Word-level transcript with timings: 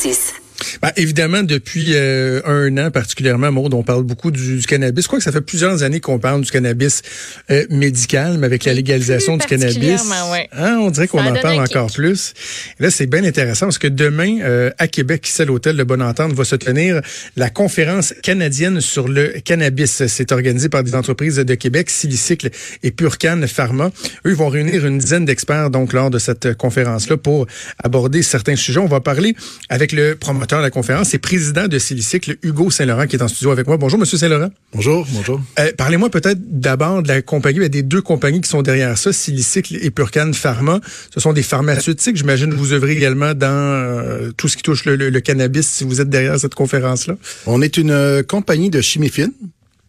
Praxis. 0.00 0.39
Ben, 0.82 0.90
évidemment, 0.96 1.42
depuis 1.42 1.94
euh, 1.94 2.40
un 2.44 2.76
an 2.78 2.90
particulièrement, 2.90 3.52
Maud, 3.52 3.74
on 3.74 3.82
parle 3.82 4.04
beaucoup 4.04 4.30
du, 4.30 4.58
du 4.58 4.66
cannabis. 4.66 5.04
Je 5.04 5.08
crois 5.08 5.18
que 5.18 5.24
ça 5.24 5.32
fait 5.32 5.40
plusieurs 5.40 5.82
années 5.82 6.00
qu'on 6.00 6.18
parle 6.18 6.42
du 6.42 6.50
cannabis 6.50 7.02
euh, 7.50 7.66
médical, 7.70 8.38
mais 8.38 8.46
avec 8.46 8.64
la 8.64 8.74
légalisation 8.74 9.36
du 9.36 9.46
cannabis, 9.46 10.02
ouais. 10.30 10.48
hein, 10.52 10.78
on 10.80 10.90
dirait 10.90 11.08
qu'on 11.08 11.24
en 11.24 11.34
parle 11.34 11.60
encore 11.60 11.90
plus. 11.92 12.34
Et 12.78 12.84
là, 12.84 12.90
c'est 12.90 13.06
bien 13.06 13.24
intéressant 13.24 13.66
parce 13.66 13.78
que 13.78 13.88
demain, 13.88 14.40
euh, 14.42 14.70
à 14.78 14.88
Québec, 14.88 15.26
ici 15.26 15.42
à 15.42 15.44
l'hôtel 15.44 15.76
de 15.76 15.84
Bonne 15.84 16.02
Entente, 16.02 16.32
va 16.32 16.44
se 16.44 16.56
tenir 16.56 17.00
la 17.36 17.50
conférence 17.50 18.14
canadienne 18.22 18.80
sur 18.80 19.08
le 19.08 19.34
cannabis. 19.44 20.06
C'est 20.06 20.32
organisé 20.32 20.68
par 20.68 20.82
des 20.82 20.94
entreprises 20.94 21.36
de 21.36 21.54
Québec, 21.54 21.90
Silicycle 21.90 22.50
et 22.82 22.90
Purcan 22.90 23.40
Pharma. 23.46 23.90
Eux 24.26 24.30
ils 24.30 24.36
vont 24.36 24.48
réunir 24.48 24.86
une 24.86 24.98
dizaine 24.98 25.24
d'experts 25.24 25.70
donc 25.70 25.92
lors 25.92 26.10
de 26.10 26.18
cette 26.18 26.54
conférence-là 26.54 27.16
pour 27.16 27.46
aborder 27.82 28.22
certains 28.22 28.56
sujets. 28.56 28.80
On 28.80 28.86
va 28.86 29.00
parler 29.00 29.34
avec 29.68 29.92
le 29.92 30.14
promoteur 30.14 30.59
de 30.60 30.66
la 30.66 30.70
conférence 30.70 31.12
et 31.14 31.18
président 31.18 31.66
de 31.68 31.78
Silicycle, 31.78 32.36
Hugo 32.42 32.70
Saint-Laurent, 32.70 33.06
qui 33.06 33.16
est 33.16 33.22
en 33.22 33.28
studio 33.28 33.50
avec 33.50 33.66
moi. 33.66 33.76
Bonjour, 33.76 33.98
Monsieur 33.98 34.16
Saint-Laurent. 34.18 34.50
Bonjour, 34.72 35.06
bonjour. 35.12 35.40
Euh, 35.58 35.72
Parlez-moi 35.76 36.08
peut-être 36.10 36.38
d'abord 36.40 37.02
de 37.02 37.08
la 37.08 37.22
compagnie, 37.22 37.68
des 37.68 37.82
deux 37.82 38.02
compagnies 38.02 38.40
qui 38.40 38.48
sont 38.48 38.62
derrière 38.62 38.96
ça, 38.96 39.12
Silicycle 39.12 39.78
et 39.80 39.90
Purcan 39.90 40.30
Pharma. 40.32 40.80
Ce 41.12 41.20
sont 41.20 41.32
des 41.32 41.42
pharmaceutiques. 41.42 42.16
J'imagine 42.16 42.50
que 42.50 42.56
vous 42.56 42.72
œuvrez 42.72 42.92
également 42.92 43.34
dans 43.34 43.46
euh, 43.48 44.30
tout 44.36 44.48
ce 44.48 44.56
qui 44.56 44.62
touche 44.62 44.84
le, 44.84 44.96
le- 44.96 45.10
le 45.10 45.20
cannabis 45.20 45.66
si 45.66 45.84
vous 45.84 46.00
êtes 46.00 46.08
derrière 46.10 46.38
cette 46.38 46.54
conférence-là. 46.54 47.16
On 47.46 47.60
est 47.62 47.76
une 47.76 47.90
euh, 47.90 48.22
compagnie 48.22 48.70
de 48.70 48.80
chimie 48.80 49.08
fine, 49.08 49.32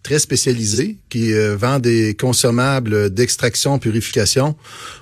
très 0.03 0.17
spécialisée, 0.17 0.97
qui 1.09 1.31
euh, 1.33 1.55
vend 1.55 1.77
des 1.79 2.15
consommables 2.15 3.11
d'extraction, 3.13 3.77
purification 3.77 4.55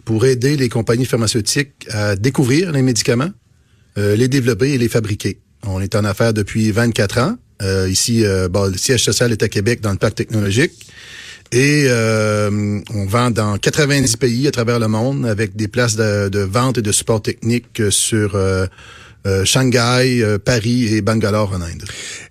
pour 0.03 0.25
aider 0.25 0.57
les 0.57 0.67
compagnies 0.67 1.05
pharmaceutiques 1.05 1.87
à 1.89 2.15
découvrir 2.17 2.71
les 2.73 2.81
médicaments, 2.81 3.29
euh, 3.97 4.15
les 4.17 4.27
développer 4.27 4.71
et 4.71 4.77
les 4.77 4.89
fabriquer. 4.89 5.39
On 5.65 5.81
est 5.81 5.95
en 5.95 6.05
affaires 6.05 6.33
depuis 6.33 6.71
24 6.71 7.17
ans. 7.19 7.37
Euh, 7.61 7.89
ici, 7.89 8.25
euh, 8.25 8.47
bon, 8.47 8.71
le 8.71 8.77
siège 8.77 9.03
social 9.03 9.31
est 9.31 9.43
à 9.43 9.49
Québec, 9.49 9.81
dans 9.81 9.91
le 9.91 9.97
parc 9.97 10.15
technologique. 10.15 10.71
Et 11.51 11.85
euh, 11.87 12.79
on 12.93 13.05
vend 13.05 13.31
dans 13.31 13.57
90 13.57 14.17
pays 14.17 14.47
à 14.47 14.51
travers 14.51 14.79
le 14.79 14.87
monde 14.87 15.25
avec 15.25 15.55
des 15.55 15.67
places 15.67 15.95
de, 15.95 16.29
de 16.29 16.39
vente 16.39 16.77
et 16.77 16.81
de 16.81 16.91
support 16.91 17.21
technique 17.21 17.81
sur 17.89 18.35
euh, 18.35 18.67
euh, 19.25 19.43
Shanghai, 19.45 20.21
euh, 20.21 20.37
Paris 20.37 20.93
et 20.93 21.01
Bangalore 21.01 21.53
en 21.53 21.61
Inde. 21.61 21.83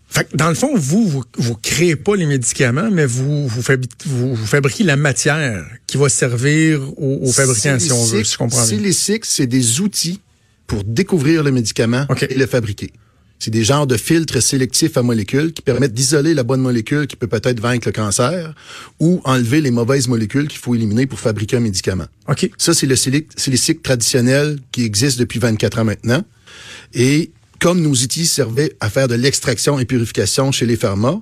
Fait 0.09 0.25
que 0.25 0.37
dans 0.37 0.49
le 0.49 0.55
fond, 0.55 0.71
vous, 0.75 1.07
vous, 1.07 1.25
vous 1.37 1.55
créez 1.57 1.97
pas 1.97 2.17
les 2.17 2.27
médicaments, 2.27 2.91
mais 2.91 3.05
vous, 3.05 3.47
vous, 3.47 3.61
vous, 4.07 4.35
vous 4.37 4.47
fabriquez 4.47 4.85
la 4.85 4.97
matière 4.97 5.67
qui 5.87 5.99
va 5.99 6.09
servir 6.09 6.81
aux, 6.97 7.29
aux 7.29 7.33
fabricants, 7.33 7.79
si 7.79 7.93
on 7.93 8.05
veut, 8.05 8.25
si 8.25 8.33
je 8.33 8.39
comprends 8.39 8.67
bien. 8.67 9.19
C'est 9.23 9.47
des 9.47 9.81
outils 9.81 10.21
pour 10.67 10.85
découvrir 10.85 11.43
le 11.43 11.51
médicament 11.51 12.07
et 12.23 12.35
le 12.35 12.47
fabriquer. 12.47 12.91
C'est 13.39 13.51
des 13.53 13.63
genres 13.65 13.87
de 13.87 13.97
filtres 13.97 14.43
sélectifs 14.43 14.97
à 14.97 15.03
molécules 15.03 15.53
qui 15.53 15.63
permettent 15.63 15.95
d'isoler 15.95 16.35
la 16.35 16.43
bonne 16.43 16.61
molécule 16.61 17.07
qui 17.07 17.15
peut 17.15 17.29
peut-être 17.29 17.61
vaincre 17.61 17.87
le 17.87 17.93
cancer 17.93 18.53
ou 18.99 19.21
enlever 19.25 19.61
les 19.61 19.71
mauvaises 19.71 20.09
molécules 20.09 20.49
qu'il 20.49 20.59
faut 20.59 20.75
éliminer 20.75 21.07
pour 21.07 21.21
fabriquer 21.21 21.57
un 21.57 21.61
médicament. 21.61 22.07
OK. 22.29 22.51
Ça, 22.59 22.75
c'est 22.75 22.87
le 22.87 22.97
silic- 22.97 23.83
traditionnel 23.83 24.59
qui 24.73 24.83
existe 24.83 25.19
depuis 25.21 25.39
24 25.39 25.79
ans 25.79 25.85
maintenant. 25.85 26.23
Et 26.95 27.31
comme 27.61 27.81
nos 27.81 27.93
outils 27.93 28.27
servaient 28.27 28.75
à 28.81 28.91
faire 28.91 29.09
de 29.09 29.15
l'extraction 29.15 29.79
et 29.79 29.85
purification 29.85 30.51
chez 30.53 30.67
les 30.67 30.77
pharma, 30.77 31.21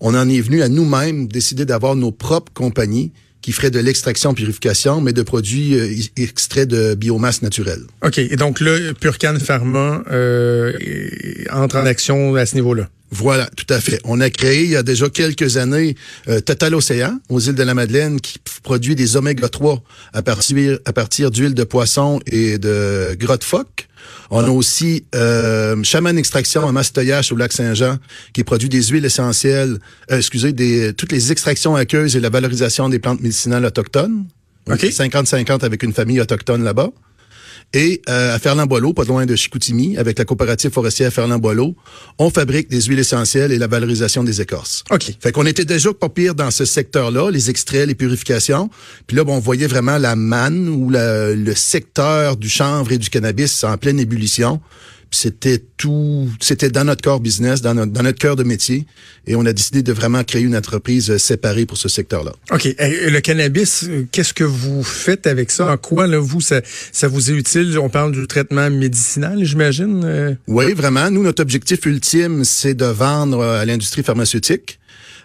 on 0.00 0.14
en 0.16 0.28
est 0.28 0.40
venu 0.40 0.62
à 0.62 0.68
nous-mêmes 0.68 1.28
décider 1.28 1.64
d'avoir 1.64 1.94
nos 1.94 2.10
propres 2.10 2.52
compagnies 2.52 3.12
qui 3.42 3.52
feraient 3.52 3.70
de 3.70 3.80
l'extraction 3.80 4.34
purification, 4.34 5.00
mais 5.00 5.12
de 5.12 5.22
produits 5.22 5.74
euh, 5.74 5.94
extraits 6.16 6.68
de 6.68 6.94
biomasse 6.94 7.42
naturelle. 7.42 7.82
OK. 8.02 8.18
Et 8.18 8.36
donc 8.36 8.60
là, 8.60 8.78
Purcan 8.98 9.34
Pharma 9.38 10.02
euh, 10.10 10.72
entre 11.50 11.76
en 11.76 11.86
action 11.86 12.36
à 12.36 12.46
ce 12.46 12.54
niveau-là? 12.54 12.88
Voilà, 13.14 13.46
tout 13.56 13.66
à 13.68 13.78
fait. 13.78 14.00
On 14.04 14.20
a 14.22 14.30
créé 14.30 14.64
il 14.64 14.70
y 14.70 14.76
a 14.76 14.82
déjà 14.82 15.10
quelques 15.10 15.58
années 15.58 15.96
euh, 16.28 16.40
Total 16.40 16.74
Océan 16.74 17.20
aux 17.28 17.40
îles 17.40 17.54
de 17.54 17.62
la 17.62 17.74
Madeleine 17.74 18.18
qui 18.22 18.38
produit 18.62 18.94
des 18.94 19.18
oméga 19.18 19.50
3 19.50 19.82
à 20.14 20.22
partir 20.22 20.78
à 20.86 20.94
partir 20.94 21.30
d'huile 21.30 21.52
de 21.52 21.64
poisson 21.64 22.20
et 22.26 22.56
de 22.56 23.14
gras 23.18 23.36
de 23.36 23.44
phoque. 23.44 23.88
On 24.30 24.42
a 24.42 24.48
aussi 24.48 25.04
euh, 25.14 25.76
Chaman 25.82 26.16
Extraction 26.16 26.66
à 26.66 26.72
Mastoyache 26.72 27.32
au 27.32 27.36
lac 27.36 27.52
Saint-Jean 27.52 27.98
qui 28.32 28.44
produit 28.44 28.70
des 28.70 28.82
huiles 28.82 29.04
essentielles, 29.04 29.76
euh, 30.10 30.16
excusez, 30.16 30.54
des 30.54 30.94
toutes 30.94 31.12
les 31.12 31.32
extractions 31.32 31.76
aqueuses 31.76 32.16
et 32.16 32.20
la 32.20 32.30
valorisation 32.30 32.88
des 32.88 32.98
plantes 32.98 33.20
médicinales 33.20 33.66
autochtones. 33.66 34.24
OK. 34.70 34.84
50-50 34.84 35.66
avec 35.66 35.82
une 35.82 35.92
famille 35.92 36.18
autochtone 36.18 36.64
là-bas. 36.64 36.88
Et 37.74 38.02
euh, 38.08 38.34
à 38.34 38.38
Ferland-Boileau, 38.38 38.92
pas 38.92 39.04
loin 39.04 39.24
de 39.24 39.34
Chicoutimi, 39.34 39.96
avec 39.96 40.18
la 40.18 40.24
coopérative 40.26 40.70
forestière 40.70 41.10
Ferland-Boileau, 41.12 41.74
on 42.18 42.28
fabrique 42.28 42.68
des 42.68 42.82
huiles 42.82 42.98
essentielles 42.98 43.50
et 43.50 43.58
la 43.58 43.66
valorisation 43.66 44.22
des 44.24 44.40
écorces. 44.42 44.84
OK. 44.90 45.04
Fait 45.20 45.32
qu'on 45.32 45.46
était 45.46 45.64
déjà 45.64 45.92
pas 45.94 46.08
pire 46.10 46.34
dans 46.34 46.50
ce 46.50 46.64
secteur-là, 46.66 47.30
les 47.30 47.48
extraits, 47.48 47.86
les 47.86 47.94
purifications. 47.94 48.68
Puis 49.06 49.16
là, 49.16 49.24
bon, 49.24 49.36
on 49.36 49.40
voyait 49.40 49.66
vraiment 49.68 49.96
la 49.96 50.16
manne 50.16 50.68
ou 50.68 50.90
la- 50.90 51.32
le 51.34 51.54
secteur 51.54 52.36
du 52.36 52.48
chanvre 52.50 52.92
et 52.92 52.98
du 52.98 53.08
cannabis 53.08 53.64
en 53.64 53.76
pleine 53.78 53.98
ébullition. 53.98 54.60
C'était 55.14 55.62
tout, 55.76 56.28
c'était 56.40 56.70
dans 56.70 56.84
notre 56.84 57.02
corps 57.02 57.20
business, 57.20 57.60
dans 57.60 57.74
notre, 57.74 57.92
dans 57.92 58.02
notre 58.02 58.18
cœur 58.18 58.34
de 58.34 58.42
métier. 58.42 58.86
Et 59.26 59.36
on 59.36 59.44
a 59.46 59.52
décidé 59.52 59.82
de 59.82 59.92
vraiment 59.92 60.24
créer 60.24 60.42
une 60.42 60.56
entreprise 60.56 61.10
euh, 61.10 61.18
séparée 61.18 61.66
pour 61.66 61.76
ce 61.76 61.88
secteur-là. 61.88 62.32
OK. 62.50 62.66
Et 62.66 63.10
le 63.10 63.20
cannabis, 63.20 63.84
euh, 63.84 64.06
qu'est-ce 64.10 64.32
que 64.34 64.44
vous 64.44 64.82
faites 64.82 65.26
avec 65.26 65.50
ça? 65.50 65.70
En 65.70 65.76
quoi, 65.76 66.06
là, 66.06 66.18
vous, 66.18 66.40
ça, 66.40 66.62
ça 66.92 67.08
vous 67.08 67.30
est 67.30 67.34
utile? 67.34 67.78
On 67.78 67.88
parle 67.90 68.12
du 68.12 68.26
traitement 68.26 68.70
médicinal, 68.70 69.44
j'imagine? 69.44 70.02
euh? 70.04 70.34
Oui, 70.48 70.72
vraiment. 70.72 71.10
Nous, 71.10 71.22
notre 71.22 71.42
objectif 71.42 71.84
ultime, 71.86 72.44
c'est 72.44 72.74
de 72.74 72.86
vendre 72.86 73.42
à 73.44 73.64
l'industrie 73.64 74.02
pharmaceutique. 74.02 74.78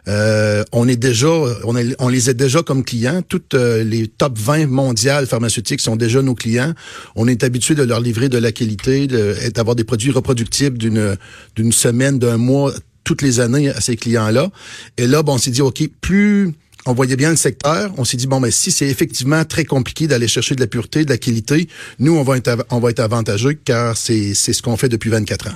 Euh, 0.07 0.63
on 0.71 0.87
est 0.87 0.95
déjà, 0.95 1.27
on, 1.63 1.75
est- 1.75 1.95
on 1.99 2.07
les 2.07 2.29
a 2.29 2.33
déjà 2.33 2.63
comme 2.63 2.83
clients. 2.83 3.21
Toutes 3.27 3.53
euh, 3.53 3.83
les 3.83 4.07
top 4.07 4.37
20 4.37 4.67
mondiales 4.67 5.25
pharmaceutiques 5.27 5.81
sont 5.81 5.95
déjà 5.95 6.21
nos 6.21 6.35
clients. 6.35 6.73
On 7.15 7.27
est 7.27 7.43
habitué 7.43 7.75
de 7.75 7.83
leur 7.83 7.99
livrer 7.99 8.29
de 8.29 8.37
la 8.37 8.51
qualité, 8.51 9.07
d'avoir 9.07 9.75
des 9.75 9.83
produits 9.83 10.11
reproductibles 10.11 10.77
d'une 10.77 11.17
d'une 11.55 11.71
semaine, 11.71 12.19
d'un 12.19 12.37
mois, 12.37 12.73
toutes 13.03 13.21
les 13.21 13.39
années 13.39 13.69
à 13.69 13.81
ces 13.81 13.95
clients-là. 13.95 14.49
Et 14.97 15.07
là, 15.07 15.23
bon, 15.23 15.33
on 15.35 15.37
s'est 15.37 15.51
dit, 15.51 15.61
ok, 15.61 15.83
plus 16.01 16.53
on 16.85 16.93
voyait 16.93 17.17
bien 17.17 17.31
le 17.31 17.35
secteur. 17.35 17.91
On 17.97 18.05
s'est 18.05 18.15
dit 18.15 18.27
bon, 18.27 18.39
mais 18.39 18.49
si 18.51 18.71
c'est 18.71 18.87
effectivement 18.87 19.43
très 19.43 19.65
compliqué 19.65 20.07
d'aller 20.07 20.29
chercher 20.29 20.55
de 20.55 20.61
la 20.61 20.67
pureté, 20.67 21.03
de 21.03 21.09
la 21.09 21.17
qualité, 21.17 21.67
nous 21.99 22.15
on 22.15 22.23
va 22.23 22.37
être 22.37 22.65
on 22.69 22.79
va 22.79 22.91
être 22.91 23.01
avantageux 23.01 23.53
car 23.65 23.97
c'est 23.97 24.33
c'est 24.33 24.53
ce 24.53 24.61
qu'on 24.61 24.77
fait 24.77 24.87
depuis 24.87 25.09
24 25.09 25.47
ans. 25.49 25.55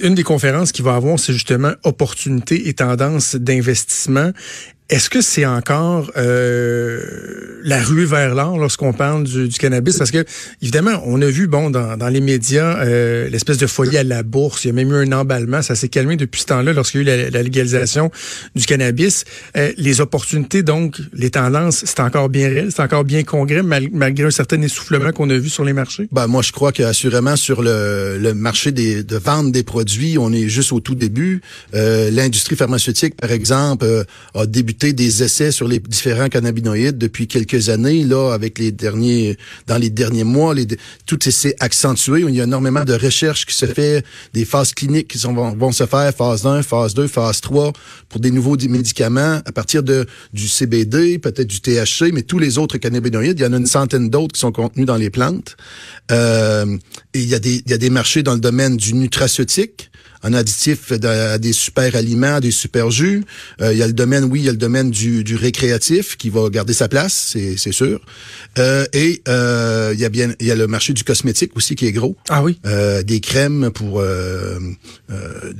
Une 0.00 0.14
des 0.14 0.22
conférences 0.22 0.72
qu'il 0.72 0.84
va 0.84 0.94
avoir, 0.94 1.18
c'est 1.18 1.32
justement 1.32 1.72
opportunités 1.82 2.68
et 2.68 2.74
tendances 2.74 3.36
d'investissement. 3.36 4.32
Est-ce 4.90 5.10
que 5.10 5.20
c'est 5.20 5.44
encore 5.44 6.10
euh, 6.16 7.02
la 7.62 7.82
rue 7.82 8.06
vers 8.06 8.34
l'or 8.34 8.56
lorsqu'on 8.56 8.94
parle 8.94 9.24
du, 9.24 9.46
du 9.46 9.58
cannabis? 9.58 9.98
Parce 9.98 10.10
que, 10.10 10.24
évidemment, 10.62 11.02
on 11.04 11.20
a 11.20 11.26
vu, 11.26 11.46
bon, 11.46 11.68
dans, 11.68 11.98
dans 11.98 12.08
les 12.08 12.22
médias, 12.22 12.78
euh, 12.78 13.28
l'espèce 13.28 13.58
de 13.58 13.66
folie 13.66 13.98
à 13.98 14.02
la 14.02 14.22
bourse. 14.22 14.64
Il 14.64 14.68
y 14.68 14.70
a 14.70 14.72
même 14.72 14.90
eu 14.90 14.94
un 14.96 15.12
emballement. 15.12 15.60
Ça 15.60 15.74
s'est 15.74 15.90
calmé 15.90 16.16
depuis 16.16 16.40
ce 16.40 16.46
temps-là 16.46 16.72
lorsqu'il 16.72 17.06
y 17.06 17.10
a 17.10 17.16
eu 17.16 17.24
la, 17.24 17.28
la 17.30 17.42
légalisation 17.42 18.10
du 18.56 18.64
cannabis. 18.64 19.24
Euh, 19.58 19.72
les 19.76 20.00
opportunités, 20.00 20.62
donc, 20.62 20.96
les 21.12 21.28
tendances, 21.28 21.84
c'est 21.84 22.00
encore 22.00 22.30
bien 22.30 22.48
réel, 22.48 22.70
c'est 22.74 22.80
encore 22.80 23.04
bien 23.04 23.24
congrès, 23.24 23.62
mal- 23.62 23.90
malgré 23.92 24.24
un 24.24 24.30
certain 24.30 24.62
essoufflement 24.62 25.12
qu'on 25.12 25.28
a 25.28 25.36
vu 25.36 25.50
sur 25.50 25.66
les 25.66 25.74
marchés? 25.74 26.08
Ben, 26.12 26.28
moi, 26.28 26.40
je 26.40 26.52
crois 26.52 26.72
qu'assurément, 26.72 27.36
sur 27.36 27.60
le, 27.60 28.16
le 28.18 28.32
marché 28.32 28.72
des, 28.72 29.02
de 29.02 29.16
vente 29.18 29.52
des 29.52 29.64
produits, 29.64 30.16
on 30.16 30.32
est 30.32 30.48
juste 30.48 30.72
au 30.72 30.80
tout 30.80 30.94
début. 30.94 31.42
Euh, 31.74 32.10
L'industrie 32.10 32.56
pharmaceutique, 32.56 33.16
par 33.16 33.32
exemple, 33.32 33.84
euh, 33.84 34.04
a 34.34 34.46
débuté 34.46 34.77
des 34.78 35.22
essais 35.22 35.50
sur 35.50 35.66
les 35.68 35.78
différents 35.80 36.28
cannabinoïdes 36.28 36.98
depuis 36.98 37.26
quelques 37.26 37.68
années. 37.68 38.04
Là, 38.04 38.32
avec 38.32 38.58
les 38.58 38.72
derniers, 38.72 39.36
dans 39.66 39.76
les 39.78 39.90
derniers 39.90 40.24
mois, 40.24 40.54
les, 40.54 40.66
tout 41.06 41.18
s'est 41.28 41.56
accentué. 41.60 42.20
Il 42.26 42.34
y 42.34 42.40
a 42.40 42.44
énormément 42.44 42.84
de 42.84 42.94
recherches 42.94 43.44
qui 43.46 43.54
se 43.54 43.66
fait, 43.66 44.04
des 44.34 44.44
phases 44.44 44.72
cliniques 44.72 45.08
qui 45.08 45.18
vont, 45.18 45.72
se 45.72 45.86
faire, 45.86 46.12
phase 46.14 46.46
1, 46.46 46.62
phase 46.62 46.94
2, 46.94 47.08
phase 47.08 47.40
3, 47.40 47.72
pour 48.08 48.20
des 48.20 48.30
nouveaux 48.30 48.56
di- 48.56 48.68
médicaments 48.68 49.40
à 49.44 49.52
partir 49.52 49.82
de 49.82 50.06
du 50.32 50.48
CBD, 50.48 51.18
peut-être 51.18 51.48
du 51.48 51.60
THC, 51.60 52.12
mais 52.12 52.22
tous 52.22 52.38
les 52.38 52.58
autres 52.58 52.78
cannabinoïdes. 52.78 53.38
Il 53.38 53.42
y 53.42 53.46
en 53.46 53.52
a 53.52 53.56
une 53.56 53.66
centaine 53.66 54.08
d'autres 54.10 54.34
qui 54.34 54.40
sont 54.40 54.52
contenus 54.52 54.86
dans 54.86 54.96
les 54.96 55.10
plantes. 55.10 55.56
Euh, 56.10 56.76
il 57.14 57.24
y, 57.28 57.34
a 57.34 57.38
des, 57.38 57.62
il 57.66 57.70
y 57.70 57.74
a 57.74 57.78
des 57.78 57.90
marchés 57.90 58.22
dans 58.22 58.34
le 58.34 58.40
domaine 58.40 58.76
du 58.76 58.94
nutraceutique, 58.94 59.90
en 60.22 60.32
additif 60.32 60.92
de- 60.92 61.06
à 61.06 61.38
des 61.38 61.52
super 61.52 61.94
aliments, 61.96 62.36
à 62.36 62.40
des 62.40 62.50
super 62.50 62.90
jus. 62.90 63.24
Euh, 63.60 63.72
il 63.72 63.78
y 63.78 63.82
a 63.82 63.86
le 63.86 63.92
domaine, 63.92 64.24
oui, 64.24 64.40
il 64.40 64.44
y 64.46 64.48
a 64.48 64.52
le 64.52 64.58
domaine 64.58 64.90
du, 64.90 65.24
du 65.24 65.36
récréatif 65.36 66.16
qui 66.16 66.30
va 66.30 66.48
garder 66.50 66.72
sa 66.72 66.88
place, 66.88 67.30
c'est 67.32 67.56
c'est 67.56 67.72
sûr. 67.72 68.00
Euh, 68.58 68.84
et 68.92 69.22
euh, 69.28 69.90
il 69.94 70.00
y 70.00 70.04
a 70.04 70.08
bien, 70.08 70.34
il 70.40 70.46
y 70.46 70.50
a 70.50 70.54
le 70.56 70.66
marché 70.66 70.92
du 70.92 71.04
cosmétique 71.04 71.52
aussi 71.56 71.74
qui 71.76 71.86
est 71.86 71.92
gros. 71.92 72.16
Ah 72.28 72.42
oui? 72.42 72.58
Euh, 72.66 73.02
des 73.02 73.20
crèmes 73.20 73.70
pour 73.72 74.00
euh, 74.00 74.58
euh, 75.10 75.52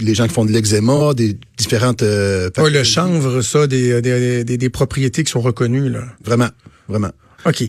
les 0.00 0.14
gens 0.14 0.26
qui 0.26 0.34
font 0.34 0.44
de 0.44 0.52
l'eczéma, 0.52 1.14
des 1.14 1.36
différentes. 1.56 2.02
Euh, 2.02 2.50
Ouais, 2.58 2.70
le 2.70 2.84
chanvre, 2.84 3.40
ça, 3.42 3.66
des, 3.66 4.02
des, 4.02 4.44
des, 4.44 4.56
des 4.58 4.70
propriétés 4.70 5.24
qui 5.24 5.30
sont 5.30 5.40
reconnues, 5.40 5.88
là. 5.88 6.04
Vraiment, 6.24 6.48
vraiment. 6.88 7.10
OK. 7.46 7.64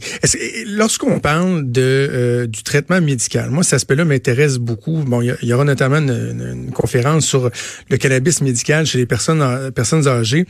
Lorsqu'on 0.67 1.19
parle 1.19 1.71
de 1.71 1.81
euh, 1.81 2.47
du 2.47 2.63
traitement 2.63 2.99
médical, 2.99 3.49
moi, 3.49 3.63
cet 3.63 3.75
aspect-là 3.75 4.03
m'intéresse 4.03 4.57
beaucoup. 4.57 5.03
Bon, 5.03 5.21
il 5.21 5.35
y, 5.41 5.53
aura 5.53 5.63
notamment 5.63 5.97
une, 5.97 6.71
conférence 6.73 7.25
sur 7.25 7.49
le 7.89 7.97
cannabis 7.97 8.41
médical 8.41 8.85
chez 8.85 8.97
les 8.97 9.05
personnes 9.05 9.71
personnes 9.71 10.07
âgées. 10.07 10.45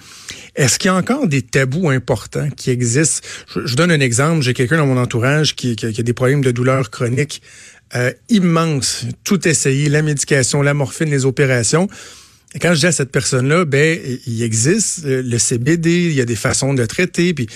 Est-ce 0.56 0.80
qu'il 0.80 0.88
y 0.88 0.92
a 0.92 0.96
encore 0.96 1.28
des 1.28 1.42
tabous 1.44 1.90
importants 1.90 2.50
qui 2.50 2.72
existent? 2.72 3.28
Je, 3.66 3.76
donne 3.76 3.92
un 3.92 4.00
exemple. 4.00 4.42
J'ai 4.42 4.54
quelqu'un 4.54 4.78
dans 4.78 4.88
mon 4.88 4.98
entourage 4.98 5.56
qui, 5.56 5.76
a 5.84 5.92
des 5.92 6.14
problèmes 6.14 6.44
de 6.44 6.52
douleurs 6.52 6.90
chroniques 6.90 7.42
euh, 7.96 8.12
immenses. 8.30 9.06
Tout 9.24 9.48
essayé, 9.48 9.90
la 9.90 10.02
médication, 10.02 10.62
la 10.62 10.74
morphine, 10.74 11.10
les 11.10 11.26
opérations. 11.26 11.88
Et 12.54 12.60
quand 12.60 12.74
je 12.74 12.80
dis 12.80 12.86
à 12.88 12.92
cette 12.92 13.12
personne-là, 13.12 13.66
ben, 13.66 14.00
il 14.26 14.44
existe 14.44 15.06
le 15.06 15.38
CBD, 15.38 16.08
il 16.08 16.14
y 16.14 16.22
a 16.22 16.26
des 16.26 16.36
façons 16.36 16.74
de 16.74 16.86
traiter, 16.86 17.34
puis 17.34 17.48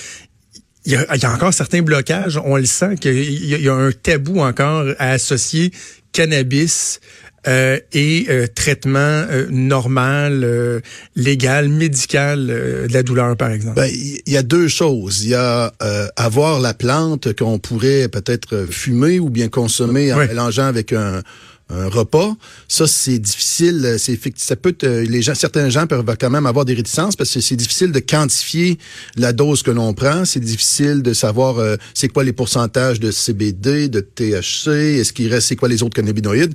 il 0.86 0.94
y, 0.94 1.26
a, 1.26 1.34
encore 1.34 1.54
certains 1.54 1.82
blocages. 1.82 2.40
On 2.44 2.58
le 2.58 2.66
sent 2.66 2.98
qu'il 2.98 3.46
y, 3.46 3.68
a 3.68 3.74
un 3.74 3.92
tabou 3.92 4.40
encore 4.40 4.86
à 5.00 5.12
associer 5.12 5.72
cannabis 6.12 7.00
euh, 7.48 7.80
et 7.94 8.26
euh, 8.30 8.48
traitement 8.48 8.98
euh, 9.00 9.48
normal, 9.52 10.82
légal, 11.16 11.70
médical 11.70 12.48
de 12.48 12.94
la 12.94 13.04
douleur, 13.04 13.38
par 13.38 13.52
exemple? 13.52 13.76
Ben, 13.76 13.92
il 13.94 14.34
y 14.34 14.38
a 14.38 14.44
deux 14.44 14.68
choses. 14.68 15.24
Il 15.24 15.30
y 15.30 15.36
a 15.36 15.72
avoir 16.16 16.60
la 16.60 16.74
plante 16.74 17.36
qu'on 17.36 17.60
pourrait 17.60 18.08
peut-être 18.08 18.66
fumer 18.70 19.20
ou 19.20 19.30
bien 19.30 19.50
consommer 19.50 20.12
en 20.14 20.18
mélangeant 20.18 20.66
avec 20.66 20.94
un 20.94 21.22
un 21.70 21.88
repas. 21.88 22.36
Ça, 22.68 22.86
c'est 22.88 23.20
difficile. 23.20 23.96
C'est 23.98 24.20
ça 24.38 24.56
peut 24.56 24.76
les 24.82 25.22
gens, 25.22 25.36
certains 25.36 25.70
gens 25.70 25.88
peuvent 25.88 26.06
quand 26.20 26.30
même 26.30 26.46
avoir 26.46 26.66
des 26.66 26.74
réticences 26.74 27.16
parce 27.16 27.34
que 27.34 27.42
c'est 27.42 27.56
difficile 27.56 27.92
de 27.92 28.00
quantifier 28.00 28.78
la 29.16 29.34
dose 29.34 29.64
que 29.64 29.72
l'on 29.72 29.94
prend. 29.94 30.26
C'est 30.26 30.40
difficile 30.40 31.02
de 31.02 31.14
savoir 31.14 31.58
euh, 31.58 31.76
c'est 31.94 32.08
quoi 32.08 32.24
les 32.24 32.34
pourcentages 32.34 33.00
de 33.00 33.12
CBD, 33.12 33.90
de 33.90 34.00
THC, 34.00 35.00
est-ce 35.00 35.14
qu'il 35.14 35.32
reste 35.32 35.48
c'est 35.48 35.56
quoi 35.56 35.70
les 35.70 35.82
autres 35.84 35.96
cannabinoïdes? 35.96 36.54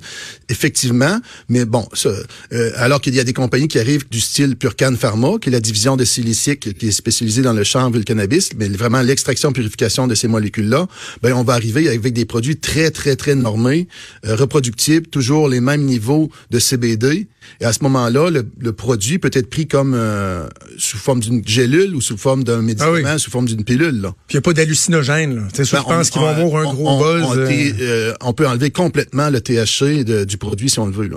Effectivement, 0.49 1.19
mais 1.49 1.65
bon, 1.65 1.87
euh, 2.05 2.71
alors 2.75 3.01
qu'il 3.01 3.15
y 3.15 3.19
a 3.19 3.23
des 3.23 3.33
compagnies 3.33 3.67
qui 3.67 3.79
arrivent 3.79 4.07
du 4.09 4.21
style 4.21 4.55
Purcan 4.55 4.95
Pharma, 4.97 5.37
qui 5.41 5.49
est 5.49 5.51
la 5.51 5.59
division 5.59 5.97
de 5.97 6.05
silicique 6.05 6.77
qui 6.77 6.87
est 6.87 6.91
spécialisée 6.91 7.41
dans 7.41 7.53
le 7.53 7.63
chanvre 7.63 7.95
et 7.95 7.99
le 7.99 8.05
cannabis, 8.05 8.51
mais 8.57 8.69
vraiment 8.69 9.01
l'extraction 9.01 9.51
purification 9.51 10.07
de 10.07 10.15
ces 10.15 10.27
molécules-là, 10.27 10.87
ben 11.21 11.33
on 11.33 11.43
va 11.43 11.53
arriver 11.53 11.89
avec 11.89 12.13
des 12.13 12.25
produits 12.25 12.57
très 12.57 12.91
très 12.91 13.15
très 13.15 13.35
normés, 13.35 13.87
euh, 14.25 14.35
reproductibles 14.35 15.00
toujours 15.09 15.49
les 15.49 15.61
mêmes 15.61 15.83
niveaux 15.83 16.29
de 16.49 16.59
CBD. 16.59 17.27
Et 17.59 17.65
à 17.65 17.73
ce 17.73 17.83
moment-là, 17.83 18.29
le, 18.29 18.71
produit 18.73 19.19
peut 19.19 19.31
être 19.33 19.49
pris 19.49 19.67
comme 19.67 19.93
euh, 19.93 20.47
sous 20.77 20.97
forme 20.97 21.19
d'une 21.19 21.45
gélule 21.47 21.95
ou 21.95 22.01
sous 22.01 22.17
forme 22.17 22.43
d'un 22.43 22.61
médicament, 22.61 22.97
ah 23.05 23.17
sous 23.17 23.29
forme 23.29 23.45
d'une 23.45 23.63
pilule. 23.63 24.01
Là. 24.01 24.13
Puis 24.27 24.35
il 24.35 24.37
n'y 24.37 24.39
a 24.39 24.41
pas 24.41 24.53
d'hallucinogène. 24.53 25.47
Ben, 25.55 25.63
je 25.63 25.75
pense 25.75 26.09
qu'ils 26.09 26.21
vont 26.21 26.27
avoir 26.27 26.61
un 26.61 26.73
gros 26.73 26.89
on, 26.89 26.99
buzz. 26.99 27.23
On, 27.27 27.37
euh. 27.37 27.49
Euh, 27.81 28.13
on, 28.21 28.33
peut 28.33 28.47
enlever 28.47 28.71
complètement 28.71 29.29
le 29.29 29.41
THC 29.41 30.03
du 30.25 30.37
produit 30.37 30.69
si 30.69 30.79
on 30.79 30.85
le 30.85 30.93
veut. 30.93 31.09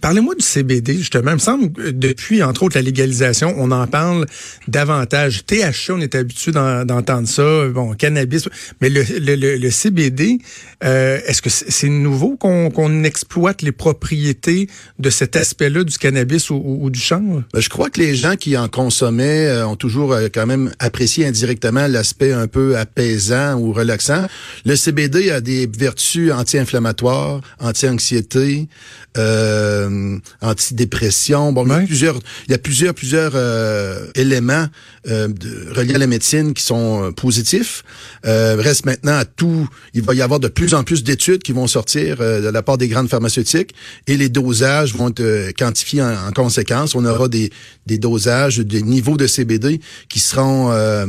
Parlez-moi 0.00 0.34
du 0.34 0.44
CBD, 0.44 0.96
justement. 0.98 1.32
Il 1.32 1.34
me 1.34 1.38
semble 1.38 1.72
que 1.72 1.90
depuis, 1.90 2.42
entre 2.42 2.62
autres, 2.64 2.76
la 2.76 2.82
légalisation, 2.82 3.54
on 3.58 3.70
en 3.70 3.86
parle 3.86 4.26
davantage. 4.68 5.44
THC, 5.46 5.90
on 5.90 6.00
est 6.00 6.14
habitué 6.14 6.52
d'entendre 6.52 7.28
ça. 7.28 7.68
Bon, 7.68 7.94
cannabis. 7.94 8.48
Mais 8.80 8.88
le, 8.88 9.04
le, 9.18 9.56
le, 9.56 9.70
CBD, 9.70 10.38
est-ce 10.82 11.42
que 11.42 11.50
c'est 11.50 11.88
nouveau 11.88 12.36
qu'on 12.36 13.04
exploite 13.04 13.62
les 13.62 13.72
propriétés 13.72 14.68
de 14.98 15.10
cet 15.10 15.36
aspect-là 15.40 15.84
du 15.84 15.98
cannabis 15.98 16.50
ou, 16.50 16.88
du 16.90 17.00
chanvre? 17.00 17.42
Ben, 17.52 17.60
je 17.60 17.68
crois 17.68 17.90
que 17.90 18.00
les 18.00 18.14
gens 18.14 18.36
qui 18.36 18.56
en 18.56 18.68
consommaient 18.68 19.46
euh, 19.46 19.66
ont 19.66 19.76
toujours 19.76 20.12
euh, 20.12 20.28
quand 20.32 20.46
même 20.46 20.70
apprécié 20.78 21.26
indirectement 21.26 21.86
l'aspect 21.86 22.32
un 22.32 22.46
peu 22.46 22.76
apaisant 22.76 23.54
ou 23.58 23.72
relaxant. 23.72 24.26
Le 24.64 24.76
CBD 24.76 25.30
a 25.30 25.40
des 25.40 25.66
vertus 25.66 26.32
anti-inflammatoires, 26.32 27.40
anti-anxiété, 27.58 28.68
euh, 29.16 30.18
antidépression. 30.40 31.52
Bon, 31.52 31.64
il 31.66 31.70
y 31.70 31.74
a 31.74 31.86
plusieurs, 31.86 32.18
il 32.46 32.52
y 32.52 32.54
a 32.54 32.58
plusieurs, 32.58 32.94
plusieurs 32.94 33.32
euh, 33.34 34.06
éléments 34.14 34.66
de, 35.06 35.72
reliés 35.74 35.94
à 35.94 35.98
la 35.98 36.06
médecine 36.06 36.52
qui 36.52 36.62
sont 36.62 37.12
positifs. 37.16 37.82
reste 38.22 38.84
maintenant 38.84 39.16
à 39.16 39.24
tout. 39.24 39.68
Il 39.94 40.02
va 40.02 40.14
y 40.14 40.22
avoir 40.22 40.40
de 40.40 40.48
plus 40.48 40.74
en 40.74 40.84
plus 40.84 41.02
d'études 41.02 41.42
qui 41.42 41.52
vont 41.52 41.66
sortir 41.66 42.18
de 42.18 42.48
la 42.48 42.62
part 42.62 42.76
des 42.76 42.88
grandes 42.88 43.08
pharmaceutiques 43.08 43.74
et 44.06 44.16
les 44.16 44.28
dosages 44.28 44.94
vont 44.94 45.08
être 45.08 45.20
quantifier 45.56 46.02
en, 46.02 46.32
conséquence. 46.34 46.94
On 46.94 47.04
aura 47.04 47.28
des, 47.28 47.50
des 47.86 47.98
dosages, 47.98 48.58
des 48.58 48.82
niveaux 48.82 49.16
de 49.16 49.26
CBD 49.26 49.80
qui 50.08 50.20
seront 50.20 50.70
euh, 50.72 51.06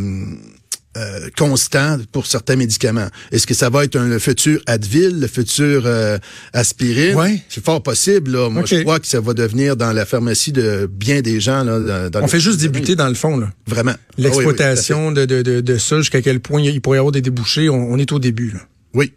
euh, 0.98 1.30
constants 1.38 2.00
pour 2.12 2.26
certains 2.26 2.58
médicaments. 2.58 3.08
Est-ce 3.32 3.48
que 3.48 3.54
ça 3.54 3.70
va 3.70 3.86
être 3.86 3.96
un, 3.96 4.10
le 4.10 4.20
futur 4.20 4.62
Advil, 4.66 5.22
le 5.22 5.28
futur 5.28 5.84
euh, 5.86 6.18
aspirine? 6.52 7.16
Ouais. 7.16 7.42
C'est 7.48 7.64
fort 7.64 7.82
possible. 7.82 8.32
Là. 8.32 8.50
Moi, 8.50 8.64
je 8.66 8.82
crois 8.82 9.00
que 9.00 9.08
ça 9.08 9.22
va 9.22 9.34
devenir 9.34 9.78
dans 9.78 9.94
la 9.94 10.06
pharmacie 10.06 10.52
de 10.52 10.90
bien 10.92 11.22
des 11.22 11.40
gens. 11.40 11.64
Là, 11.64 12.10
On 12.16 12.28
fait 12.28 12.42
juste 12.42 12.60
débuter 12.60 12.98
dans 12.98 13.08
le 13.08 13.14
fond. 13.14 13.38
Là. 13.38 13.50
Vraiment. 13.68 13.96
L'exploitation 14.18 15.14
de, 15.14 15.24
de, 15.24 15.42
de, 15.42 15.62
de, 15.62 15.78
ça, 15.78 15.96
jusqu'à 16.00 16.22
quel 16.22 16.42
point 16.42 16.62
il 16.62 16.82
pourrait 16.82 16.98
y 16.98 17.00
avoir 17.00 17.14
des 17.14 17.22
débouchés, 17.22 17.70
on, 17.70 17.98
est 17.98 18.12
au 18.12 18.20
début. 18.20 18.52
Là. 18.52 18.60
Oui. 18.94 19.14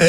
Euh, 0.00 0.08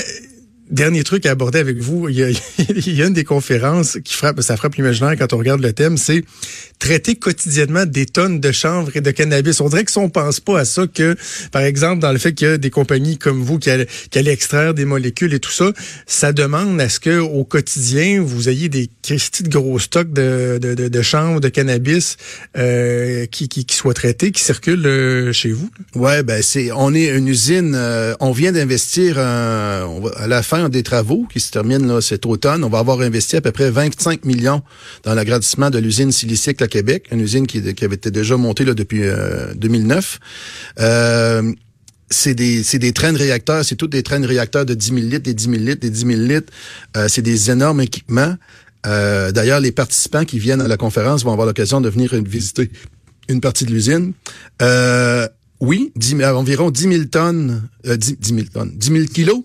Dernier 0.74 1.04
truc 1.04 1.28
à 1.28 1.32
aborder 1.32 1.60
avec 1.60 1.78
vous, 1.78 2.10
il 2.10 2.18
y, 2.18 2.24
a, 2.24 3.06
une 3.06 3.14
des 3.14 3.24
conférences 3.24 4.00
qui 4.04 4.16
frappe, 4.16 4.42
ça 4.42 4.58
frappe 4.58 4.74
l'imaginaire 4.74 5.16
quand 5.20 5.32
on 5.32 5.38
regarde 5.38 5.62
le 5.62 5.72
thème, 5.72 5.98
c'est 5.98 6.26
traiter 6.80 7.14
quotidiennement 7.14 7.86
des 7.86 8.08
tonnes 8.08 8.40
de 8.40 8.52
chanvre 8.52 8.90
et 8.96 9.02
de 9.02 9.12
cannabis. 9.12 9.62
On 9.62 9.70
dirait 9.70 9.84
que 9.84 9.92
si 9.92 10.00
on 10.00 10.10
pense 10.10 10.40
pas 10.40 10.62
à 10.62 10.66
ça, 10.66 10.88
que 10.88 11.16
par 11.52 11.62
exemple 11.62 12.02
dans 12.02 12.12
le 12.12 12.18
fait 12.18 12.34
qu'il 12.34 12.48
y 12.48 12.52
a 12.52 12.58
des 12.58 12.72
compagnies 12.72 13.20
comme 13.20 13.44
vous 13.44 13.60
qui 13.60 13.70
allaient, 13.70 13.88
extraire 14.34 14.74
des 14.74 14.86
molécules 14.86 15.36
et 15.36 15.40
tout 15.40 15.52
ça, 15.52 15.74
ça 16.08 16.34
demande 16.34 16.82
à 16.82 16.90
ce 16.90 17.00
que 17.00 17.20
au 17.20 17.44
quotidien 17.44 18.24
vous 18.24 18.50
ayez 18.50 18.68
des 18.68 18.90
petites 19.04 19.50
gros 19.50 19.78
stocks 19.78 20.12
de, 20.12 20.58
de, 20.58 21.02
chanvre, 21.04 21.40
de 21.40 21.50
cannabis 21.50 22.18
euh, 22.58 23.28
qui 23.28 23.68
soient 23.70 23.94
traités, 23.94 24.32
qui 24.32 24.42
circulent 24.42 24.88
euh, 24.88 25.34
chez 25.34 25.52
vous. 25.52 25.70
Ouais, 25.94 26.24
ben 26.24 26.42
c'est, 26.42 26.72
on 26.72 26.96
est 26.96 27.16
une 27.16 27.28
usine, 27.28 27.74
euh, 27.76 28.16
on 28.20 28.32
vient 28.32 28.52
d'investir 28.52 29.20
à 29.20 29.86
la 30.28 30.42
fin 30.42 30.63
des 30.70 30.84
travaux 30.84 31.26
qui 31.32 31.40
se 31.40 31.52
terminent 31.52 31.86
là, 31.86 32.02
cet 32.02 32.26
automne. 32.26 32.64
On 32.64 32.70
va 32.70 32.80
avoir 32.80 33.02
investi 33.02 33.36
à 33.36 33.42
peu 33.42 33.52
près 33.52 33.70
25 33.70 34.26
millions 34.26 34.62
dans 35.04 35.14
l'agrandissement 35.14 35.70
de 35.70 35.80
l'usine 35.80 36.12
Silicique 36.12 36.62
à 36.62 36.68
Québec, 36.68 37.08
une 37.12 37.22
usine 37.22 37.48
qui, 37.48 37.60
avait 37.60 37.96
été 37.96 38.12
déjà 38.12 38.38
montée 38.38 38.66
là, 38.66 38.74
depuis 38.74 39.04
2009. 39.56 40.20
Euh, 40.80 40.84
euh, 40.84 41.54
c'est 42.10 42.36
des, 42.36 42.62
c'est 42.64 42.80
des 42.80 42.94
trains 42.94 43.14
de 43.14 43.18
réacteurs, 43.18 43.66
c'est 43.66 43.76
tous 43.76 43.88
des 43.88 44.04
trains 44.04 44.20
de 44.20 44.28
réacteurs 44.28 44.66
de 44.66 44.76
10 44.76 44.88
000 44.88 45.00
litres, 45.02 45.24
des 45.24 45.34
10 45.34 45.44
000 45.46 45.58
litres, 45.58 45.80
des 45.80 45.90
10 45.90 46.06
000 46.06 46.22
litres. 46.22 46.54
Euh, 46.96 47.08
c'est 47.08 47.24
des 47.24 47.50
énormes 47.50 47.82
équipements. 47.82 48.36
D'ailleurs, 48.86 49.62
les 49.62 49.72
participants 49.72 50.26
qui 50.26 50.40
viennent 50.40 50.60
à 50.60 50.68
la 50.68 50.76
conférence 50.76 51.24
vont 51.24 51.32
avoir 51.32 51.48
l'occasion 51.48 51.80
de 51.80 51.88
venir 51.88 52.14
visiter 52.22 52.70
une 53.30 53.40
partie 53.40 53.64
de 53.64 53.72
l'usine. 53.72 54.12
oui, 55.62 55.94
10, 55.96 56.22
environ 56.26 56.70
10 56.70 56.82
000 56.82 57.04
tonnes, 57.06 57.70
10, 57.86 58.18
10 58.20 58.36
000 58.36 58.48
tonnes, 58.54 58.74
10 58.76 58.92
000 58.92 59.06
kilos 59.06 59.44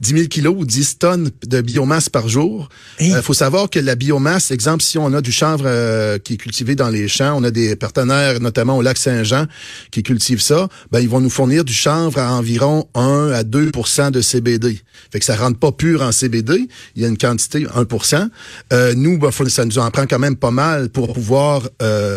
10 0.00 0.14
000 0.14 0.28
kilos 0.28 0.54
ou 0.58 0.64
10 0.64 0.98
tonnes 0.98 1.30
de 1.46 1.60
biomasse 1.60 2.08
par 2.08 2.28
jour. 2.28 2.68
Il 3.00 3.12
euh, 3.12 3.22
faut 3.22 3.34
savoir 3.34 3.70
que 3.70 3.78
la 3.78 3.94
biomasse, 3.94 4.50
exemple, 4.50 4.82
si 4.82 4.98
on 4.98 5.12
a 5.12 5.20
du 5.20 5.32
chanvre 5.32 5.64
euh, 5.66 6.18
qui 6.18 6.34
est 6.34 6.36
cultivé 6.36 6.74
dans 6.74 6.88
les 6.88 7.08
champs, 7.08 7.34
on 7.36 7.44
a 7.44 7.50
des 7.50 7.76
partenaires, 7.76 8.40
notamment 8.40 8.76
au 8.76 8.82
lac 8.82 8.98
Saint-Jean, 8.98 9.46
qui 9.90 10.02
cultivent 10.02 10.42
ça, 10.42 10.68
ben, 10.90 11.00
ils 11.00 11.08
vont 11.08 11.20
nous 11.20 11.30
fournir 11.30 11.64
du 11.64 11.74
chanvre 11.74 12.18
à 12.18 12.32
environ 12.32 12.88
1 12.94 13.30
à 13.32 13.42
2% 13.42 14.10
de 14.10 14.20
CBD. 14.20 14.80
Fait 15.10 15.18
que 15.18 15.24
ça 15.24 15.36
rentre 15.36 15.58
pas 15.58 15.72
pur 15.72 16.02
en 16.02 16.12
CBD, 16.12 16.68
il 16.96 17.02
y 17.02 17.04
a 17.04 17.08
une 17.08 17.18
quantité 17.18 17.64
1% 17.64 18.28
euh, 18.72 18.94
Nous, 18.96 19.18
ben, 19.18 19.30
ça 19.48 19.64
nous 19.64 19.78
en 19.78 19.90
prend 19.90 20.06
quand 20.06 20.18
même 20.18 20.36
pas 20.36 20.50
mal 20.50 20.88
pour 20.88 21.12
pouvoir 21.12 21.68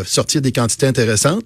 sortir 0.06 0.42
des 0.42 0.52
quantités 0.52 0.88
intéressantes. 0.88 1.44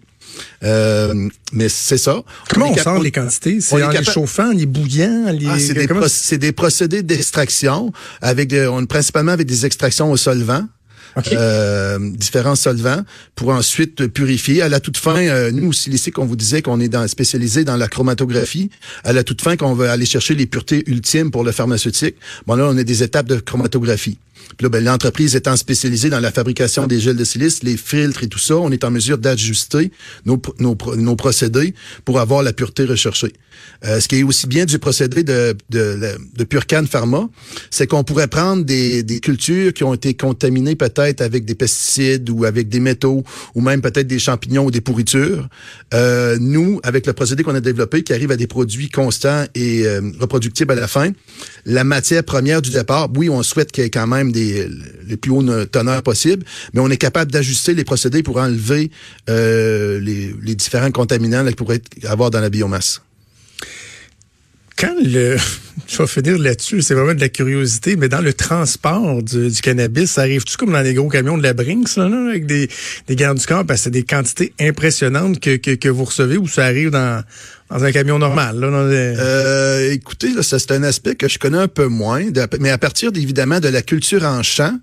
Euh, 0.63 1.29
mais 1.51 1.69
c'est 1.69 1.97
ça. 1.97 2.21
Comment 2.49 2.71
on, 2.71 2.77
sent 2.77 3.03
les 3.03 3.11
quantités? 3.11 3.61
C'est 3.61 3.83
en 3.83 3.89
les 3.89 4.03
chauffant, 4.03 4.49
en 4.49 4.53
les 4.53 4.65
bouillant? 4.65 5.31
Les... 5.31 5.47
Ah, 5.47 5.59
c'est, 5.59 6.37
des, 6.37 6.51
procédés 6.51 7.03
d'extraction 7.03 7.91
avec 8.21 8.53
on, 8.53 8.85
principalement 8.85 9.31
avec 9.31 9.47
des 9.47 9.65
extractions 9.65 10.11
au 10.11 10.17
solvant. 10.17 10.65
Euh, 11.31 11.97
différents 12.13 12.55
solvants 12.55 13.03
pour 13.35 13.49
ensuite 13.49 14.07
purifier. 14.07 14.61
À 14.61 14.69
la 14.69 14.79
toute 14.79 14.97
fin, 14.97 15.15
euh, 15.15 15.51
nous 15.51 15.69
aussi, 15.69 15.89
ici, 15.89 16.11
qu'on 16.11 16.25
vous 16.25 16.35
disait 16.35 16.61
qu'on 16.61 16.79
est 16.79 16.87
dans, 16.87 17.07
spécialisé 17.07 17.63
dans 17.63 17.77
la 17.77 17.87
chromatographie. 17.87 18.69
À 19.03 19.13
la 19.13 19.23
toute 19.23 19.41
fin, 19.41 19.57
qu'on 19.57 19.73
veut 19.73 19.89
aller 19.89 20.05
chercher 20.05 20.35
les 20.35 20.45
puretés 20.45 20.83
ultimes 20.87 21.31
pour 21.31 21.43
le 21.43 21.51
pharmaceutique. 21.51 22.15
Bon 22.47 22.55
là, 22.55 22.65
on 22.67 22.77
a 22.77 22.83
des 22.83 23.03
étapes 23.03 23.27
de 23.27 23.37
chromatographie. 23.37 24.17
Ben, 24.61 24.83
l'entreprise 24.83 25.35
étant 25.35 25.55
spécialisée 25.55 26.09
dans 26.09 26.19
la 26.19 26.31
fabrication 26.31 26.85
des 26.85 26.99
gels 26.99 27.15
de 27.15 27.23
silice, 27.23 27.63
les 27.63 27.77
filtres 27.77 28.23
et 28.23 28.27
tout 28.27 28.39
ça, 28.39 28.57
on 28.57 28.71
est 28.71 28.83
en 28.83 28.91
mesure 28.91 29.17
d'ajuster 29.17 29.91
nos, 30.25 30.41
nos, 30.59 30.77
nos, 30.97 31.15
procédés 31.15 31.73
pour 32.05 32.19
avoir 32.19 32.43
la 32.43 32.53
pureté 32.53 32.83
recherchée. 32.83 33.33
Euh, 33.85 33.99
ce 33.99 34.07
qui 34.07 34.19
est 34.19 34.23
aussi 34.23 34.47
bien 34.47 34.65
du 34.65 34.77
procédé 34.77 35.23
de, 35.23 35.55
de, 35.69 36.17
de 36.35 36.43
Purcan 36.43 36.83
Pharma, 36.89 37.29
c'est 37.71 37.87
qu'on 37.87 38.03
pourrait 38.03 38.27
prendre 38.27 38.63
des, 38.63 39.03
des 39.03 39.19
cultures 39.19 39.73
qui 39.73 39.83
ont 39.83 39.93
été 39.93 40.13
contaminées 40.13 40.75
peut-être 40.75 41.21
avec 41.21 41.45
des 41.45 41.55
pesticides 41.55 42.29
ou 42.29 42.45
avec 42.45 42.69
des 42.69 42.79
métaux 42.79 43.23
ou 43.55 43.61
même 43.61 43.81
peut-être 43.81 44.07
des 44.07 44.19
champignons 44.19 44.65
ou 44.65 44.71
des 44.71 44.81
pourritures. 44.81 45.47
Euh, 45.93 46.37
nous, 46.39 46.79
avec 46.83 47.07
le 47.07 47.13
procédé 47.13 47.43
qu'on 47.43 47.55
a 47.55 47.61
développé 47.61 48.03
qui 48.03 48.13
arrive 48.13 48.31
à 48.31 48.37
des 48.37 48.47
produits 48.47 48.89
constants 48.89 49.45
et 49.55 49.85
euh, 49.85 50.01
reproductibles 50.19 50.71
à 50.71 50.75
la 50.75 50.87
fin, 50.87 51.11
la 51.65 51.83
matière 51.83 52.23
première 52.23 52.61
du 52.61 52.71
départ, 52.71 53.09
oui, 53.15 53.29
on 53.29 53.43
souhaite 53.43 53.71
qu'il 53.71 53.83
y 53.83 53.87
ait 53.87 53.89
quand 53.89 54.07
même 54.07 54.28
des 54.31 54.67
les 55.07 55.17
plus 55.17 55.31
hauts 55.31 55.65
teneurs 55.65 56.03
possibles, 56.03 56.45
mais 56.73 56.81
on 56.81 56.89
est 56.89 56.97
capable 56.97 57.31
d'ajuster 57.31 57.73
les 57.73 57.83
procédés 57.83 58.23
pour 58.23 58.37
enlever 58.37 58.91
euh, 59.29 59.99
les, 59.99 60.55
différents 60.55 60.91
contaminants 60.91 61.45
qu'il 61.45 61.55
pourrait 61.55 61.81
avoir 62.03 62.31
dans 62.31 62.41
la 62.41 62.49
biomasse. 62.49 63.01
Quand 64.77 64.95
le, 65.03 65.37
je 65.87 65.97
vais 65.97 66.07
finir 66.07 66.37
là-dessus, 66.37 66.81
c'est 66.81 66.93
vraiment 66.93 67.13
de 67.13 67.19
la 67.19 67.29
curiosité, 67.29 67.95
mais 67.95 68.07
dans 68.07 68.21
le 68.21 68.33
transport 68.33 69.21
du, 69.21 69.51
cannabis, 69.61 70.11
ça 70.11 70.21
arrive-tu 70.21 70.57
comme 70.57 70.71
dans 70.71 70.81
les 70.81 70.93
gros 70.93 71.09
camions 71.09 71.37
de 71.37 71.43
la 71.43 71.53
Brinks, 71.53 71.97
là, 71.97 72.05
avec 72.29 72.45
des, 72.45 72.69
des 73.07 73.15
gardes 73.15 73.37
du 73.37 73.45
corps, 73.45 73.65
parce 73.65 73.81
que 73.81 73.83
c'est 73.85 73.91
des 73.91 74.03
quantités 74.03 74.53
impressionnantes 74.59 75.39
que, 75.39 75.57
que, 75.57 75.89
vous 75.89 76.05
recevez 76.05 76.37
ou 76.37 76.47
ça 76.47 76.65
arrive 76.65 76.91
dans, 76.91 77.23
dans 77.69 77.83
un 77.83 77.91
camion 77.91 78.19
normal? 78.19 78.59
Là, 78.59 78.67
euh, 78.67 79.91
écoutez, 79.91 80.33
là, 80.33 80.43
ça 80.43 80.59
c'est 80.59 80.71
un 80.71 80.83
aspect 80.83 81.15
que 81.15 81.27
je 81.27 81.37
connais 81.37 81.57
un 81.57 81.67
peu 81.67 81.87
moins, 81.87 82.23
mais 82.59 82.69
à 82.69 82.77
partir 82.77 83.11
évidemment 83.15 83.59
de 83.59 83.67
la 83.67 83.81
culture 83.81 84.23
en 84.23 84.43
champ, 84.43 84.77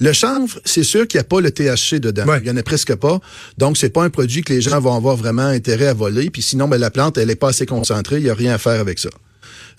le 0.00 0.12
chanvre, 0.12 0.58
c'est 0.64 0.82
sûr 0.82 1.06
qu'il 1.06 1.18
n'y 1.18 1.22
a 1.22 1.24
pas 1.24 1.40
le 1.40 1.50
THC 1.50 2.00
dedans. 2.00 2.24
Il 2.40 2.46
y 2.46 2.50
en 2.50 2.56
a 2.56 2.62
presque 2.62 2.94
pas. 2.94 3.20
Donc, 3.58 3.76
c'est 3.76 3.90
pas 3.90 4.02
un 4.04 4.10
produit 4.10 4.42
que 4.42 4.52
les 4.52 4.60
gens 4.60 4.80
vont 4.80 4.94
avoir 4.94 5.16
vraiment 5.16 5.46
intérêt 5.46 5.86
à 5.86 5.94
voler. 5.94 6.30
Puis 6.30 6.42
sinon, 6.42 6.68
ben, 6.68 6.78
la 6.78 6.90
plante, 6.90 7.18
elle 7.18 7.30
est 7.30 7.36
pas 7.36 7.48
assez 7.48 7.66
concentrée. 7.66 8.16
Il 8.16 8.24
n'y 8.24 8.30
a 8.30 8.34
rien 8.34 8.54
à 8.54 8.58
faire 8.58 8.80
avec 8.80 8.98
ça. 8.98 9.10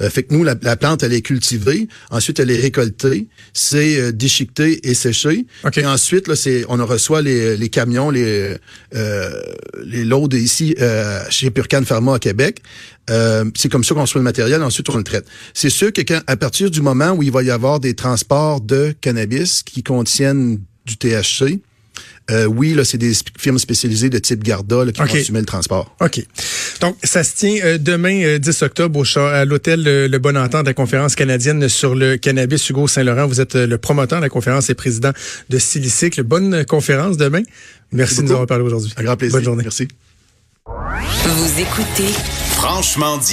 Euh, 0.01 0.09
fait 0.09 0.23
que 0.23 0.33
nous, 0.33 0.43
la, 0.43 0.55
plante, 0.55 1.03
elle 1.03 1.13
est 1.13 1.21
cultivée. 1.21 1.88
Ensuite, 2.09 2.39
elle 2.39 2.51
est 2.51 2.59
récoltée. 2.59 3.27
C'est 3.53 4.00
euh, 4.00 4.12
déchiqueté 4.12 4.89
et 4.89 4.93
séché. 4.93 5.45
Et 5.75 5.85
ensuite, 5.85 6.27
là, 6.27 6.35
c'est, 6.35 6.65
on 6.69 6.83
reçoit 6.85 7.21
les, 7.21 7.57
les 7.57 7.69
camions, 7.69 8.09
les, 8.09 8.55
euh, 8.95 9.41
les 9.85 10.03
loads 10.03 10.35
ici 10.35 10.75
euh, 10.79 11.21
chez 11.29 11.51
Purcan 11.51 11.83
Pharma 11.83 12.15
à 12.15 12.19
Québec. 12.19 12.62
c'est 13.07 13.69
comme 13.69 13.83
ça 13.83 13.95
qu'on 13.95 14.01
reçoit 14.01 14.19
le 14.19 14.23
matériel. 14.23 14.62
Ensuite, 14.63 14.89
on 14.89 14.97
le 14.97 15.03
traite. 15.03 15.25
C'est 15.53 15.69
sûr 15.69 15.91
que 15.91 16.01
quand, 16.01 16.21
à 16.27 16.38
partir 16.38 16.71
du 16.71 16.81
moment 16.81 17.12
où 17.12 17.23
il 17.23 17.31
va 17.31 17.43
y 17.43 17.51
avoir 17.51 17.79
des 17.79 17.93
transports 17.93 18.62
de 18.62 18.93
cannabis 19.01 19.63
qui 19.63 19.83
contiennent 19.83 20.59
du 20.85 20.97
THC, 20.97 21.62
euh, 22.31 22.45
oui, 22.45 22.73
là, 22.73 22.85
c'est 22.85 22.97
des 22.97 23.12
firmes 23.38 23.59
spécialisées 23.59 24.09
de 24.09 24.17
type 24.17 24.43
Garda 24.43 24.85
qui 24.91 25.00
vont 25.00 25.05
assumer 25.05 25.39
le 25.39 25.45
transport. 25.45 25.95
OK. 26.00 26.25
Donc, 26.82 26.98
ça 27.03 27.24
se 27.24 27.36
tient 27.36 27.56
euh, 27.63 27.77
demain, 27.77 28.38
10 28.38 28.62
euh, 28.62 28.65
octobre, 28.65 29.00
au, 29.00 29.20
à 29.20 29.46
l'hôtel 29.46 29.84
Le 29.84 30.18
Bon 30.18 30.38
Entente 30.38 30.63
de 30.63 30.70
la 30.70 30.74
conférence 30.74 31.15
canadienne 31.15 31.68
sur 31.70 31.96
le 31.96 32.18
cannabis. 32.18 32.70
Hugo 32.70 32.88
Saint-Laurent, 32.88 33.27
vous 33.27 33.42
êtes 33.42 33.56
le 33.56 33.77
promoteur 33.77 34.20
de 34.20 34.24
la 34.24 34.30
conférence 34.30 34.70
et 34.70 34.75
président 34.75 35.12
de 35.50 35.58
Silicycle. 35.58 36.24
Bonne 36.24 36.65
conférence 36.65 37.18
demain. 37.18 37.44
Merci, 37.92 38.18
de 38.18 38.24
nous 38.24 38.32
avoir 38.32 38.48
parlé 38.48 38.63
aujourd'hui. 38.63 38.92
Un 38.98 39.03
grand 39.03 39.18
plaisir. 39.18 39.38
Bonne 39.38 39.46
journée. 39.46 39.63
Merci. 39.63 39.88
Vous 40.65 41.60
écoutez 41.60 42.08
Franchement 42.51 43.18
dit. 43.18 43.22